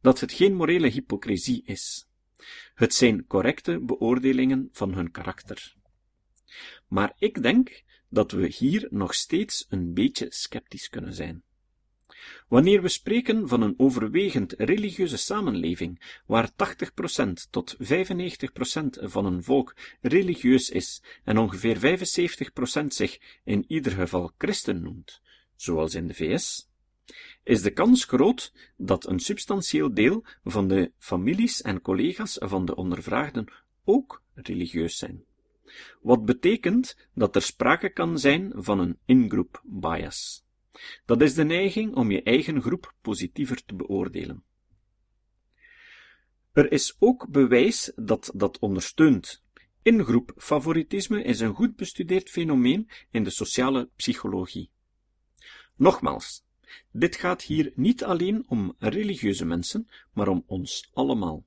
Dat 0.00 0.20
het 0.20 0.32
geen 0.32 0.54
morele 0.54 0.88
hypocrisie 0.88 1.62
is. 1.64 2.08
Het 2.74 2.94
zijn 2.94 3.26
correcte 3.26 3.80
beoordelingen 3.80 4.68
van 4.72 4.94
hun 4.94 5.10
karakter. 5.10 5.74
Maar 6.88 7.12
ik 7.18 7.42
denk 7.42 7.82
dat 8.08 8.30
we 8.30 8.46
hier 8.46 8.86
nog 8.90 9.14
steeds 9.14 9.66
een 9.68 9.92
beetje 9.92 10.26
sceptisch 10.30 10.88
kunnen 10.88 11.14
zijn. 11.14 11.42
Wanneer 12.48 12.82
we 12.82 12.88
spreken 12.88 13.48
van 13.48 13.62
een 13.62 13.74
overwegend 13.76 14.54
religieuze 14.58 15.16
samenleving, 15.16 16.20
waar 16.26 16.50
80% 16.50 17.32
tot 17.50 17.76
95% 17.78 17.84
van 19.02 19.26
een 19.26 19.42
volk 19.42 19.76
religieus 20.00 20.70
is 20.70 21.02
en 21.24 21.38
ongeveer 21.38 21.98
75% 22.82 22.86
zich 22.86 23.18
in 23.44 23.64
ieder 23.68 23.92
geval 23.92 24.32
christen 24.38 24.82
noemt, 24.82 25.20
zoals 25.56 25.94
in 25.94 26.06
de 26.06 26.14
VS, 26.14 26.68
is 27.42 27.62
de 27.62 27.70
kans 27.70 28.04
groot 28.04 28.52
dat 28.76 29.06
een 29.06 29.20
substantieel 29.20 29.94
deel 29.94 30.24
van 30.44 30.68
de 30.68 30.92
families 30.98 31.62
en 31.62 31.80
collega's 31.80 32.36
van 32.40 32.64
de 32.64 32.76
ondervraagden 32.76 33.52
ook 33.84 34.22
religieus 34.34 34.98
zijn. 34.98 35.24
Wat 36.00 36.24
betekent 36.24 36.96
dat 37.14 37.36
er 37.36 37.42
sprake 37.42 37.88
kan 37.88 38.18
zijn 38.18 38.52
van 38.54 38.78
een 38.78 38.98
in-group 39.04 39.62
bias. 39.64 40.43
Dat 41.04 41.22
is 41.22 41.34
de 41.34 41.44
neiging 41.44 41.94
om 41.94 42.10
je 42.10 42.22
eigen 42.22 42.62
groep 42.62 42.94
positiever 43.00 43.64
te 43.64 43.74
beoordelen. 43.74 44.44
Er 46.52 46.72
is 46.72 46.96
ook 46.98 47.28
bewijs 47.28 47.92
dat 47.96 48.30
dat 48.34 48.58
ondersteunt. 48.58 49.42
Ingroep 49.82 50.32
favoritisme 50.36 51.22
is 51.22 51.40
een 51.40 51.54
goed 51.54 51.76
bestudeerd 51.76 52.30
fenomeen 52.30 52.90
in 53.10 53.24
de 53.24 53.30
sociale 53.30 53.90
psychologie. 53.96 54.70
Nogmaals, 55.76 56.44
dit 56.90 57.16
gaat 57.16 57.42
hier 57.42 57.72
niet 57.74 58.04
alleen 58.04 58.44
om 58.48 58.74
religieuze 58.78 59.44
mensen, 59.44 59.88
maar 60.12 60.28
om 60.28 60.44
ons 60.46 60.90
allemaal. 60.92 61.44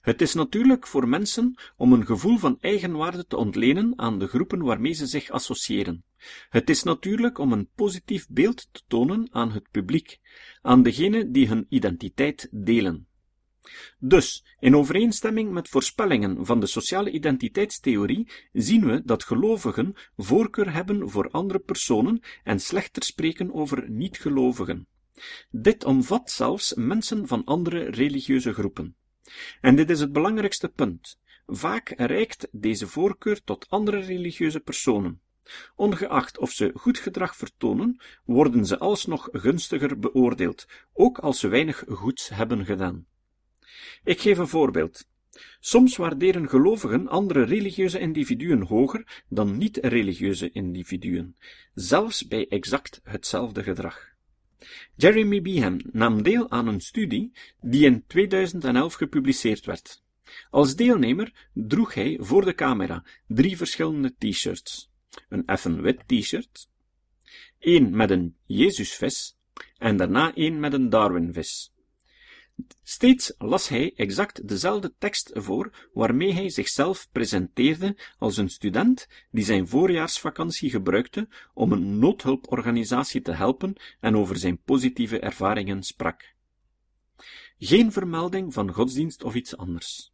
Het 0.00 0.20
is 0.20 0.34
natuurlijk 0.34 0.86
voor 0.86 1.08
mensen 1.08 1.54
om 1.76 1.92
een 1.92 2.06
gevoel 2.06 2.38
van 2.38 2.58
eigenwaarde 2.60 3.26
te 3.26 3.36
ontlenen 3.36 3.92
aan 3.96 4.18
de 4.18 4.26
groepen 4.26 4.62
waarmee 4.62 4.92
ze 4.92 5.06
zich 5.06 5.30
associëren. 5.30 6.04
Het 6.48 6.70
is 6.70 6.82
natuurlijk 6.82 7.38
om 7.38 7.52
een 7.52 7.68
positief 7.74 8.26
beeld 8.28 8.68
te 8.72 8.82
tonen 8.86 9.28
aan 9.30 9.52
het 9.52 9.70
publiek, 9.70 10.18
aan 10.62 10.82
degenen 10.82 11.32
die 11.32 11.48
hun 11.48 11.66
identiteit 11.68 12.48
delen. 12.50 13.06
Dus, 13.98 14.44
in 14.58 14.76
overeenstemming 14.76 15.52
met 15.52 15.68
voorspellingen 15.68 16.46
van 16.46 16.60
de 16.60 16.66
sociale 16.66 17.10
identiteitstheorie, 17.10 18.28
zien 18.52 18.86
we 18.86 19.02
dat 19.04 19.24
gelovigen 19.24 19.94
voorkeur 20.16 20.72
hebben 20.72 21.10
voor 21.10 21.30
andere 21.30 21.58
personen 21.58 22.20
en 22.44 22.60
slechter 22.60 23.02
spreken 23.02 23.54
over 23.54 23.90
niet-gelovigen. 23.90 24.86
Dit 25.50 25.84
omvat 25.84 26.30
zelfs 26.30 26.74
mensen 26.74 27.26
van 27.26 27.44
andere 27.44 27.90
religieuze 27.90 28.52
groepen. 28.52 28.96
En 29.60 29.76
dit 29.76 29.90
is 29.90 30.00
het 30.00 30.12
belangrijkste 30.12 30.68
punt. 30.68 31.18
Vaak 31.46 31.92
reikt 31.96 32.48
deze 32.50 32.86
voorkeur 32.86 33.44
tot 33.44 33.66
andere 33.68 33.98
religieuze 34.00 34.60
personen. 34.60 35.20
Ongeacht 35.76 36.38
of 36.38 36.50
ze 36.50 36.72
goed 36.74 36.98
gedrag 36.98 37.36
vertonen, 37.36 38.00
worden 38.24 38.66
ze 38.66 38.78
alsnog 38.78 39.28
gunstiger 39.32 39.98
beoordeeld, 39.98 40.66
ook 40.92 41.18
als 41.18 41.40
ze 41.40 41.48
weinig 41.48 41.84
goeds 41.88 42.28
hebben 42.28 42.64
gedaan. 42.64 43.06
Ik 44.04 44.20
geef 44.20 44.38
een 44.38 44.48
voorbeeld. 44.48 45.06
Soms 45.60 45.96
waarderen 45.96 46.48
gelovigen 46.48 47.08
andere 47.08 47.42
religieuze 47.42 47.98
individuen 47.98 48.62
hoger 48.62 49.24
dan 49.28 49.58
niet-religieuze 49.58 50.50
individuen, 50.50 51.36
zelfs 51.74 52.26
bij 52.26 52.48
exact 52.48 53.00
hetzelfde 53.02 53.62
gedrag. 53.62 54.16
Jeremy 54.96 55.42
Behan 55.42 55.84
nam 55.92 56.22
deel 56.22 56.50
aan 56.50 56.66
een 56.66 56.80
studie 56.80 57.32
die 57.60 57.84
in 57.84 58.04
2011 58.06 58.94
gepubliceerd 58.94 59.66
werd. 59.66 60.02
Als 60.50 60.76
deelnemer 60.76 61.48
droeg 61.52 61.94
hij 61.94 62.16
voor 62.20 62.44
de 62.44 62.54
camera 62.54 63.04
drie 63.26 63.56
verschillende 63.56 64.14
t-shirts. 64.18 64.90
Een 65.28 65.46
effen 65.46 65.82
wit 65.82 66.02
t-shirt, 66.06 66.70
één 67.58 67.96
met 67.96 68.10
een 68.10 68.36
Jezusvis 68.46 69.36
en 69.78 69.96
daarna 69.96 70.34
één 70.34 70.60
met 70.60 70.72
een 70.72 70.88
Darwinvis. 70.88 71.72
Steeds 72.82 73.34
las 73.38 73.68
hij 73.68 73.92
exact 73.96 74.48
dezelfde 74.48 74.94
tekst 74.98 75.30
voor 75.34 75.88
waarmee 75.92 76.32
hij 76.32 76.50
zichzelf 76.50 77.08
presenteerde 77.12 77.96
als 78.18 78.36
een 78.36 78.48
student 78.48 79.08
die 79.30 79.44
zijn 79.44 79.68
voorjaarsvakantie 79.68 80.70
gebruikte 80.70 81.28
om 81.54 81.72
een 81.72 81.98
noodhulporganisatie 81.98 83.22
te 83.22 83.32
helpen 83.32 83.74
en 84.00 84.16
over 84.16 84.36
zijn 84.36 84.58
positieve 84.62 85.18
ervaringen 85.18 85.82
sprak. 85.82 86.34
Geen 87.58 87.92
vermelding 87.92 88.52
van 88.52 88.72
godsdienst 88.72 89.24
of 89.24 89.34
iets 89.34 89.56
anders. 89.56 90.12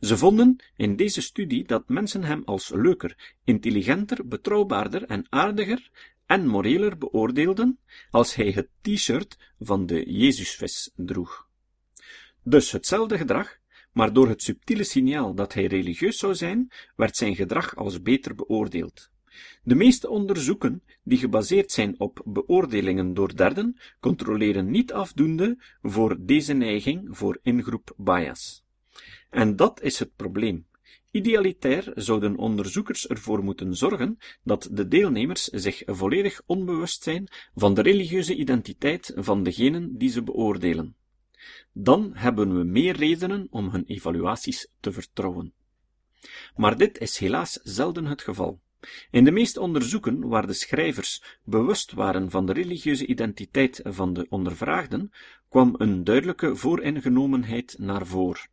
Ze 0.00 0.16
vonden 0.16 0.56
in 0.76 0.96
deze 0.96 1.20
studie 1.20 1.64
dat 1.64 1.88
mensen 1.88 2.22
hem 2.22 2.42
als 2.44 2.68
leuker, 2.68 3.34
intelligenter, 3.44 4.26
betrouwbaarder 4.26 5.04
en 5.04 5.26
aardiger 5.28 5.90
en 6.26 6.46
moreler 6.46 6.98
beoordeelden 6.98 7.78
als 8.10 8.34
hij 8.34 8.50
het 8.50 8.68
t-shirt 8.80 9.38
van 9.58 9.86
de 9.86 10.12
Jezusvis 10.12 10.90
droeg. 10.96 11.47
Dus 12.48 12.72
hetzelfde 12.72 13.18
gedrag, 13.18 13.58
maar 13.92 14.12
door 14.12 14.28
het 14.28 14.42
subtiele 14.42 14.84
signaal 14.84 15.34
dat 15.34 15.54
hij 15.54 15.66
religieus 15.66 16.18
zou 16.18 16.34
zijn, 16.34 16.70
werd 16.96 17.16
zijn 17.16 17.36
gedrag 17.36 17.76
als 17.76 18.02
beter 18.02 18.34
beoordeeld. 18.34 19.10
De 19.62 19.74
meeste 19.74 20.08
onderzoeken, 20.08 20.82
die 21.02 21.18
gebaseerd 21.18 21.72
zijn 21.72 22.00
op 22.00 22.22
beoordelingen 22.24 23.14
door 23.14 23.36
derden, 23.36 23.76
controleren 24.00 24.70
niet 24.70 24.92
afdoende 24.92 25.56
voor 25.82 26.16
deze 26.20 26.52
neiging 26.52 27.08
voor 27.10 27.38
ingroep 27.42 27.94
bias. 27.96 28.64
En 29.30 29.56
dat 29.56 29.82
is 29.82 29.98
het 29.98 30.16
probleem. 30.16 30.66
Idealitair 31.10 31.92
zouden 31.94 32.36
onderzoekers 32.36 33.06
ervoor 33.06 33.44
moeten 33.44 33.76
zorgen 33.76 34.18
dat 34.42 34.68
de 34.72 34.88
deelnemers 34.88 35.44
zich 35.44 35.82
volledig 35.86 36.40
onbewust 36.46 37.02
zijn 37.02 37.28
van 37.54 37.74
de 37.74 37.82
religieuze 37.82 38.34
identiteit 38.34 39.12
van 39.16 39.42
degenen 39.42 39.98
die 39.98 40.10
ze 40.10 40.22
beoordelen 40.22 40.96
dan 41.72 42.10
hebben 42.14 42.56
we 42.56 42.64
meer 42.64 42.96
redenen 42.96 43.46
om 43.50 43.68
hun 43.70 43.84
evaluaties 43.84 44.68
te 44.80 44.92
vertrouwen. 44.92 45.52
Maar 46.56 46.76
dit 46.76 46.98
is 46.98 47.18
helaas 47.18 47.52
zelden 47.62 48.04
het 48.04 48.22
geval. 48.22 48.60
In 49.10 49.24
de 49.24 49.30
meeste 49.30 49.60
onderzoeken 49.60 50.28
waar 50.28 50.46
de 50.46 50.52
schrijvers 50.52 51.22
bewust 51.44 51.92
waren 51.92 52.30
van 52.30 52.46
de 52.46 52.52
religieuze 52.52 53.06
identiteit 53.06 53.80
van 53.84 54.12
de 54.12 54.26
ondervraagden, 54.28 55.12
kwam 55.48 55.74
een 55.78 56.04
duidelijke 56.04 56.56
vooringenomenheid 56.56 57.74
naar 57.78 58.06
voren. 58.06 58.48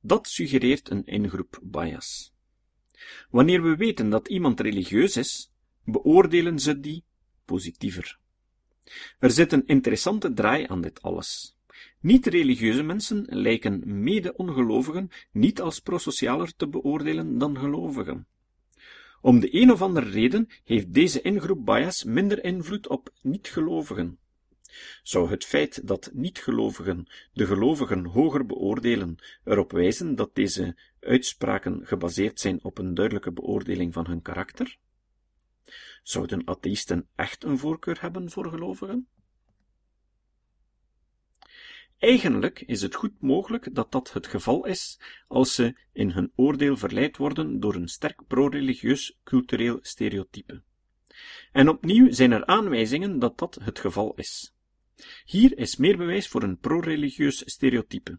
Dat 0.00 0.28
suggereert 0.28 0.90
een 0.90 1.06
ingroep 1.06 1.60
bias. 1.62 2.32
Wanneer 3.30 3.62
we 3.62 3.76
weten 3.76 4.10
dat 4.10 4.28
iemand 4.28 4.60
religieus 4.60 5.16
is, 5.16 5.50
beoordelen 5.84 6.58
ze 6.58 6.80
die 6.80 7.04
positiever. 7.44 8.18
Er 9.18 9.30
zit 9.30 9.52
een 9.52 9.66
interessante 9.66 10.32
draai 10.32 10.66
aan 10.66 10.80
dit 10.80 11.02
alles. 11.02 11.56
Niet-religieuze 12.04 12.82
mensen 12.82 13.24
lijken 13.28 14.02
mede-ongelovigen 14.02 15.10
niet 15.32 15.60
als 15.60 15.80
prosocialer 15.80 16.56
te 16.56 16.68
beoordelen 16.68 17.38
dan 17.38 17.58
gelovigen. 17.58 18.26
Om 19.20 19.40
de 19.40 19.60
een 19.60 19.72
of 19.72 19.82
andere 19.82 20.10
reden 20.10 20.48
heeft 20.64 20.94
deze 20.94 21.20
ingroep 21.20 21.64
bias 21.64 22.04
minder 22.04 22.44
invloed 22.44 22.88
op 22.88 23.10
niet-gelovigen. 23.22 24.18
Zou 25.02 25.30
het 25.30 25.44
feit 25.44 25.86
dat 25.86 26.10
niet-gelovigen 26.12 27.06
de 27.32 27.46
gelovigen 27.46 28.04
hoger 28.04 28.46
beoordelen 28.46 29.16
erop 29.44 29.72
wijzen 29.72 30.14
dat 30.14 30.34
deze 30.34 30.76
uitspraken 31.00 31.86
gebaseerd 31.86 32.40
zijn 32.40 32.64
op 32.64 32.78
een 32.78 32.94
duidelijke 32.94 33.32
beoordeling 33.32 33.92
van 33.92 34.06
hun 34.06 34.22
karakter? 34.22 34.78
Zouden 36.02 36.46
atheïsten 36.48 37.08
echt 37.14 37.44
een 37.44 37.58
voorkeur 37.58 38.00
hebben 38.00 38.30
voor 38.30 38.48
gelovigen? 38.50 39.08
Eigenlijk 42.04 42.60
is 42.60 42.82
het 42.82 42.94
goed 42.94 43.20
mogelijk 43.20 43.74
dat 43.74 43.92
dat 43.92 44.12
het 44.12 44.26
geval 44.26 44.66
is 44.66 45.00
als 45.28 45.54
ze 45.54 45.76
in 45.92 46.10
hun 46.10 46.32
oordeel 46.34 46.76
verleid 46.76 47.16
worden 47.16 47.60
door 47.60 47.74
een 47.74 47.88
sterk 47.88 48.26
pro-religieus 48.26 49.18
cultureel 49.22 49.78
stereotype. 49.82 50.62
En 51.52 51.68
opnieuw 51.68 52.12
zijn 52.12 52.32
er 52.32 52.46
aanwijzingen 52.46 53.18
dat 53.18 53.38
dat 53.38 53.58
het 53.62 53.78
geval 53.78 54.14
is. 54.14 54.54
Hier 55.24 55.58
is 55.58 55.76
meer 55.76 55.96
bewijs 55.96 56.28
voor 56.28 56.42
een 56.42 56.58
pro-religieus 56.58 57.42
stereotype, 57.46 58.18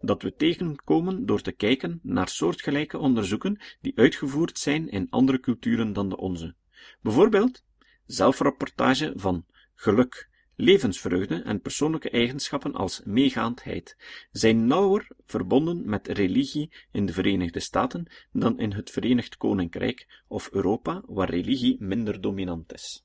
dat 0.00 0.22
we 0.22 0.34
tegenkomen 0.34 1.26
door 1.26 1.40
te 1.40 1.52
kijken 1.52 2.00
naar 2.02 2.28
soortgelijke 2.28 2.98
onderzoeken 2.98 3.60
die 3.80 3.96
uitgevoerd 3.96 4.58
zijn 4.58 4.88
in 4.88 5.10
andere 5.10 5.40
culturen 5.40 5.92
dan 5.92 6.08
de 6.08 6.16
onze. 6.16 6.54
Bijvoorbeeld 7.00 7.64
zelfrapportage 8.06 9.12
van 9.16 9.46
geluk, 9.74 10.32
levensvreugde 10.56 11.42
en 11.42 11.60
persoonlijke 11.60 12.10
eigenschappen 12.10 12.74
als 12.74 13.02
meegaandheid 13.04 13.96
zijn 14.30 14.66
nauwer 14.66 15.08
verbonden 15.26 15.88
met 15.88 16.08
religie 16.08 16.70
in 16.92 17.06
de 17.06 17.12
Verenigde 17.12 17.60
Staten 17.60 18.06
dan 18.32 18.58
in 18.58 18.72
het 18.72 18.90
Verenigd 18.90 19.36
Koninkrijk 19.36 20.22
of 20.28 20.50
Europa, 20.52 21.02
waar 21.06 21.30
religie 21.30 21.76
minder 21.80 22.20
dominant 22.20 22.72
is. 22.72 23.04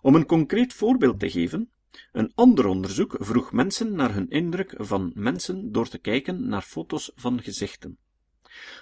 Om 0.00 0.14
een 0.14 0.26
concreet 0.26 0.72
voorbeeld 0.72 1.20
te 1.20 1.30
geven, 1.30 1.70
een 2.12 2.32
ander 2.34 2.66
onderzoek 2.66 3.16
vroeg 3.18 3.52
mensen 3.52 3.94
naar 3.94 4.14
hun 4.14 4.30
indruk 4.30 4.74
van 4.76 5.10
mensen 5.14 5.72
door 5.72 5.88
te 5.88 5.98
kijken 5.98 6.48
naar 6.48 6.62
foto's 6.62 7.12
van 7.14 7.42
gezichten. 7.42 7.98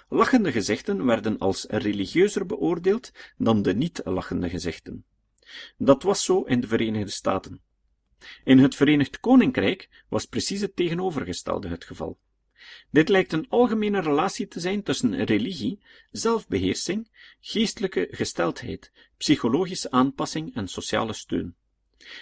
Lachende 0.09 0.51
gezichten 0.51 1.05
werden 1.05 1.37
als 1.37 1.65
religieuzer 1.69 2.45
beoordeeld 2.45 3.11
dan 3.37 3.61
de 3.61 3.75
niet-lachende 3.75 4.49
gezichten. 4.49 5.05
Dat 5.77 6.03
was 6.03 6.23
zo 6.23 6.41
in 6.41 6.59
de 6.59 6.67
Verenigde 6.67 7.11
Staten. 7.11 7.61
In 8.43 8.59
het 8.59 8.75
Verenigd 8.75 9.19
Koninkrijk 9.19 9.89
was 10.09 10.25
precies 10.25 10.61
het 10.61 10.75
tegenovergestelde 10.75 11.67
het 11.67 11.83
geval. 11.83 12.19
Dit 12.91 13.09
lijkt 13.09 13.33
een 13.33 13.49
algemene 13.49 14.01
relatie 14.01 14.47
te 14.47 14.59
zijn 14.59 14.83
tussen 14.83 15.23
religie, 15.23 15.79
zelfbeheersing, 16.11 17.09
geestelijke 17.41 18.07
gesteldheid, 18.11 18.91
psychologische 19.17 19.91
aanpassing 19.91 20.55
en 20.55 20.67
sociale 20.67 21.13
steun. 21.13 21.55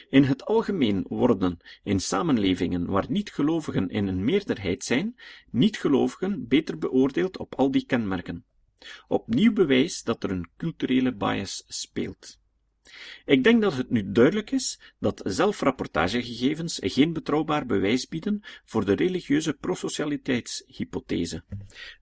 In 0.09 0.23
het 0.23 0.45
algemeen 0.45 1.05
worden 1.09 1.59
in 1.83 1.99
samenlevingen 1.99 2.85
waar 2.85 3.05
niet-gelovigen 3.09 3.89
in 3.89 4.07
een 4.07 4.23
meerderheid 4.23 4.83
zijn, 4.83 5.19
niet-gelovigen 5.49 6.47
beter 6.47 6.77
beoordeeld 6.77 7.37
op 7.37 7.55
al 7.55 7.71
die 7.71 7.85
kenmerken. 7.85 8.45
Opnieuw 9.07 9.53
bewijs 9.53 10.03
dat 10.03 10.23
er 10.23 10.31
een 10.31 10.49
culturele 10.57 11.13
bias 11.13 11.63
speelt. 11.67 12.39
Ik 13.25 13.43
denk 13.43 13.61
dat 13.61 13.73
het 13.73 13.89
nu 13.89 14.11
duidelijk 14.11 14.51
is 14.51 14.79
dat 14.99 15.21
zelfrapportagegegevens 15.23 16.79
geen 16.83 17.13
betrouwbaar 17.13 17.65
bewijs 17.65 18.07
bieden 18.07 18.43
voor 18.65 18.85
de 18.85 18.93
religieuze 18.93 19.53
prosocialiteitshypothese. 19.53 21.43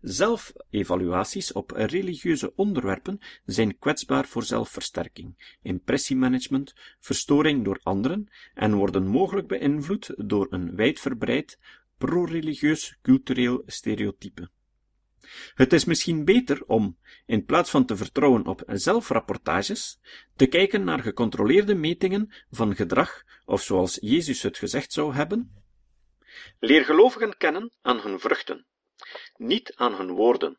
Zelfevaluaties 0.02 1.52
op 1.52 1.72
religieuze 1.72 2.56
onderwerpen 2.56 3.20
zijn 3.46 3.78
kwetsbaar 3.78 4.26
voor 4.26 4.44
zelfversterking, 4.44 5.58
impressiemanagement, 5.62 6.74
verstoring 7.00 7.64
door 7.64 7.80
anderen 7.84 8.28
en 8.54 8.74
worden 8.74 9.08
mogelijk 9.08 9.48
beïnvloed 9.48 10.14
door 10.18 10.48
een 10.50 10.76
wijdverbreid 10.76 11.60
pro-religieus 11.98 12.98
cultureel 13.02 13.64
stereotype. 13.66 14.50
Het 15.54 15.74
is 15.74 15.86
misschien 15.86 16.26
beter 16.26 16.66
om, 16.66 16.98
in 17.26 17.46
plaats 17.46 17.70
van 17.70 17.86
te 17.86 17.98
vertrouwen 17.98 18.48
op 18.48 18.64
zelfrapportages, 18.68 20.00
te 20.36 20.46
kijken 20.46 20.84
naar 20.84 21.00
gecontroleerde 21.00 21.76
metingen 21.76 22.34
van 22.52 22.76
gedrag, 22.76 23.24
of 23.46 23.62
zoals 23.62 23.98
Jezus 24.02 24.42
het 24.42 24.58
gezegd 24.58 24.94
zou 24.94 25.14
hebben, 25.14 25.64
leer 26.60 26.86
gelovigen 26.86 27.38
kennen 27.38 27.72
aan 27.82 28.00
hun 28.00 28.20
vruchten, 28.20 28.66
niet 29.38 29.76
aan 29.76 29.94
hun 29.94 30.12
woorden. 30.12 30.58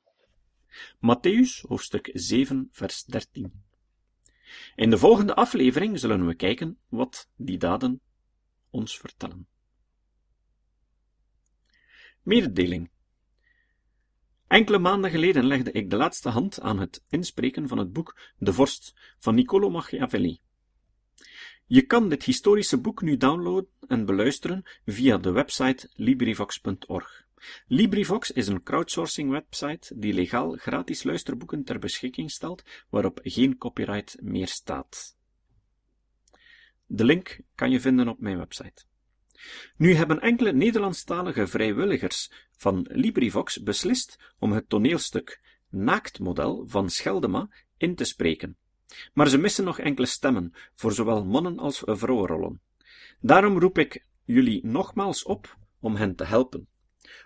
Matthäus, 0.97 1.61
hoofdstuk 1.69 2.11
7, 2.13 2.69
vers 2.73 3.05
13. 3.05 3.65
In 4.77 4.91
de 4.91 4.99
volgende 4.99 5.35
aflevering 5.35 5.99
zullen 5.99 6.27
we 6.27 6.35
kijken 6.35 6.79
wat 6.89 7.29
die 7.37 7.59
daden 7.59 8.01
ons 8.71 8.99
vertellen. 8.99 9.49
Mededeling 12.23 12.91
Enkele 14.47 14.79
maanden 14.79 15.11
geleden 15.11 15.47
legde 15.47 15.73
ik 15.73 15.91
de 15.91 15.97
laatste 15.97 16.29
hand 16.29 16.61
aan 16.61 16.79
het 16.79 17.03
inspreken 17.09 17.69
van 17.69 17.79
het 17.79 17.93
boek 17.93 18.19
De 18.39 18.53
Vorst 18.53 18.95
van 19.19 19.35
Niccolo 19.35 19.71
Machiavelli. 19.71 20.41
Je 21.67 21.83
kan 21.83 22.09
dit 22.09 22.23
historische 22.23 22.81
boek 22.81 23.03
nu 23.03 23.17
downloaden 23.17 23.71
en 23.89 24.05
beluisteren 24.05 24.63
via 24.85 25.19
de 25.19 25.31
website 25.31 25.91
LibriVox.org. 25.95 27.25
LibriVox 27.67 28.31
is 28.31 28.47
een 28.47 28.63
crowdsourcing 28.63 29.31
website 29.31 29.99
die 29.99 30.13
legaal 30.13 30.53
gratis 30.53 31.03
luisterboeken 31.03 31.65
ter 31.65 31.79
beschikking 31.79 32.31
stelt 32.31 32.63
waarop 32.89 33.21
geen 33.23 33.59
copyright 33.59 34.17
meer 34.23 34.49
staat. 34.49 35.17
De 36.87 37.05
link 37.05 37.41
kan 37.55 37.71
je 37.71 37.81
vinden 37.81 38.09
op 38.09 38.21
mijn 38.21 38.39
website. 38.39 38.85
Nu 39.77 39.95
hebben 39.95 40.21
enkele 40.21 40.53
Nederlandstalige 40.53 41.47
vrijwilligers 41.47 42.31
van 42.57 42.87
LibriVox 42.91 43.63
beslist 43.63 44.19
om 44.39 44.53
het 44.53 44.69
toneelstuk 44.69 45.41
Naaktmodel 45.69 46.67
van 46.67 46.91
Scheldema 46.91 47.49
in 47.77 47.95
te 47.95 48.05
spreken. 48.05 48.57
Maar 49.13 49.29
ze 49.29 49.39
missen 49.39 49.65
nog 49.65 49.79
enkele 49.79 50.07
stemmen, 50.07 50.53
voor 50.75 50.93
zowel 50.93 51.25
mannen 51.25 51.59
als 51.59 51.83
vrouwenrollen. 51.85 52.61
Daarom 53.21 53.59
roep 53.59 53.79
ik 53.79 54.07
jullie 54.25 54.67
nogmaals 54.67 55.23
op 55.23 55.57
om 55.81 55.97
hen 55.97 56.15
te 56.15 56.25
helpen. 56.25 56.69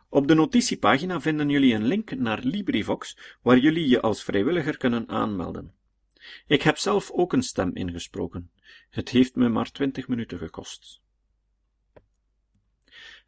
Op 0.08 0.28
de 0.28 0.34
notitiepagina 0.34 1.20
vinden 1.20 1.48
jullie 1.48 1.74
een 1.74 1.86
link 1.86 2.14
naar 2.16 2.42
LibriVox, 2.42 3.18
waar 3.42 3.58
jullie 3.58 3.88
je 3.88 4.00
als 4.00 4.22
vrijwilliger 4.22 4.76
kunnen 4.76 5.08
aanmelden. 5.08 5.74
Ik 6.46 6.62
heb 6.62 6.76
zelf 6.76 7.10
ook 7.10 7.32
een 7.32 7.42
stem 7.42 7.70
ingesproken. 7.74 8.50
Het 8.90 9.08
heeft 9.08 9.34
me 9.34 9.48
maar 9.48 9.70
twintig 9.70 10.08
minuten 10.08 10.38
gekost. 10.38 11.00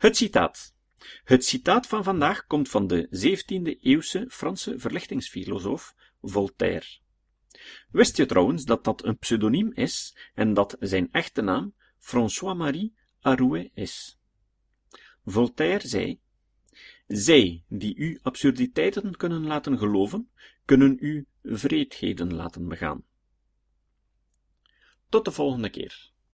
Het 0.00 0.16
citaat. 0.16 0.74
Het 1.24 1.44
citaat 1.44 1.86
van 1.86 2.04
vandaag 2.04 2.46
komt 2.46 2.68
van 2.68 2.86
de 2.86 3.06
17e-eeuwse 3.06 4.24
Franse 4.28 4.78
verlichtingsfilosoof 4.78 5.94
Voltaire. 6.22 6.86
Wist 7.90 8.16
je 8.16 8.26
trouwens 8.26 8.64
dat 8.64 8.84
dat 8.84 9.04
een 9.04 9.18
pseudoniem 9.18 9.72
is 9.72 10.16
en 10.34 10.54
dat 10.54 10.76
zijn 10.78 11.12
echte 11.12 11.42
naam 11.42 11.74
François-Marie 11.98 12.94
Arouet 13.20 13.70
is? 13.74 14.18
Voltaire 15.24 15.88
zei: 15.88 16.20
Zij 17.06 17.64
die 17.68 17.96
u 17.96 18.18
absurditeiten 18.22 19.16
kunnen 19.16 19.46
laten 19.46 19.78
geloven, 19.78 20.30
kunnen 20.64 20.96
u 21.00 21.26
vreedheden 21.42 22.34
laten 22.34 22.68
begaan. 22.68 23.04
Tot 25.08 25.24
de 25.24 25.32
volgende 25.32 25.70
keer. 25.70 26.10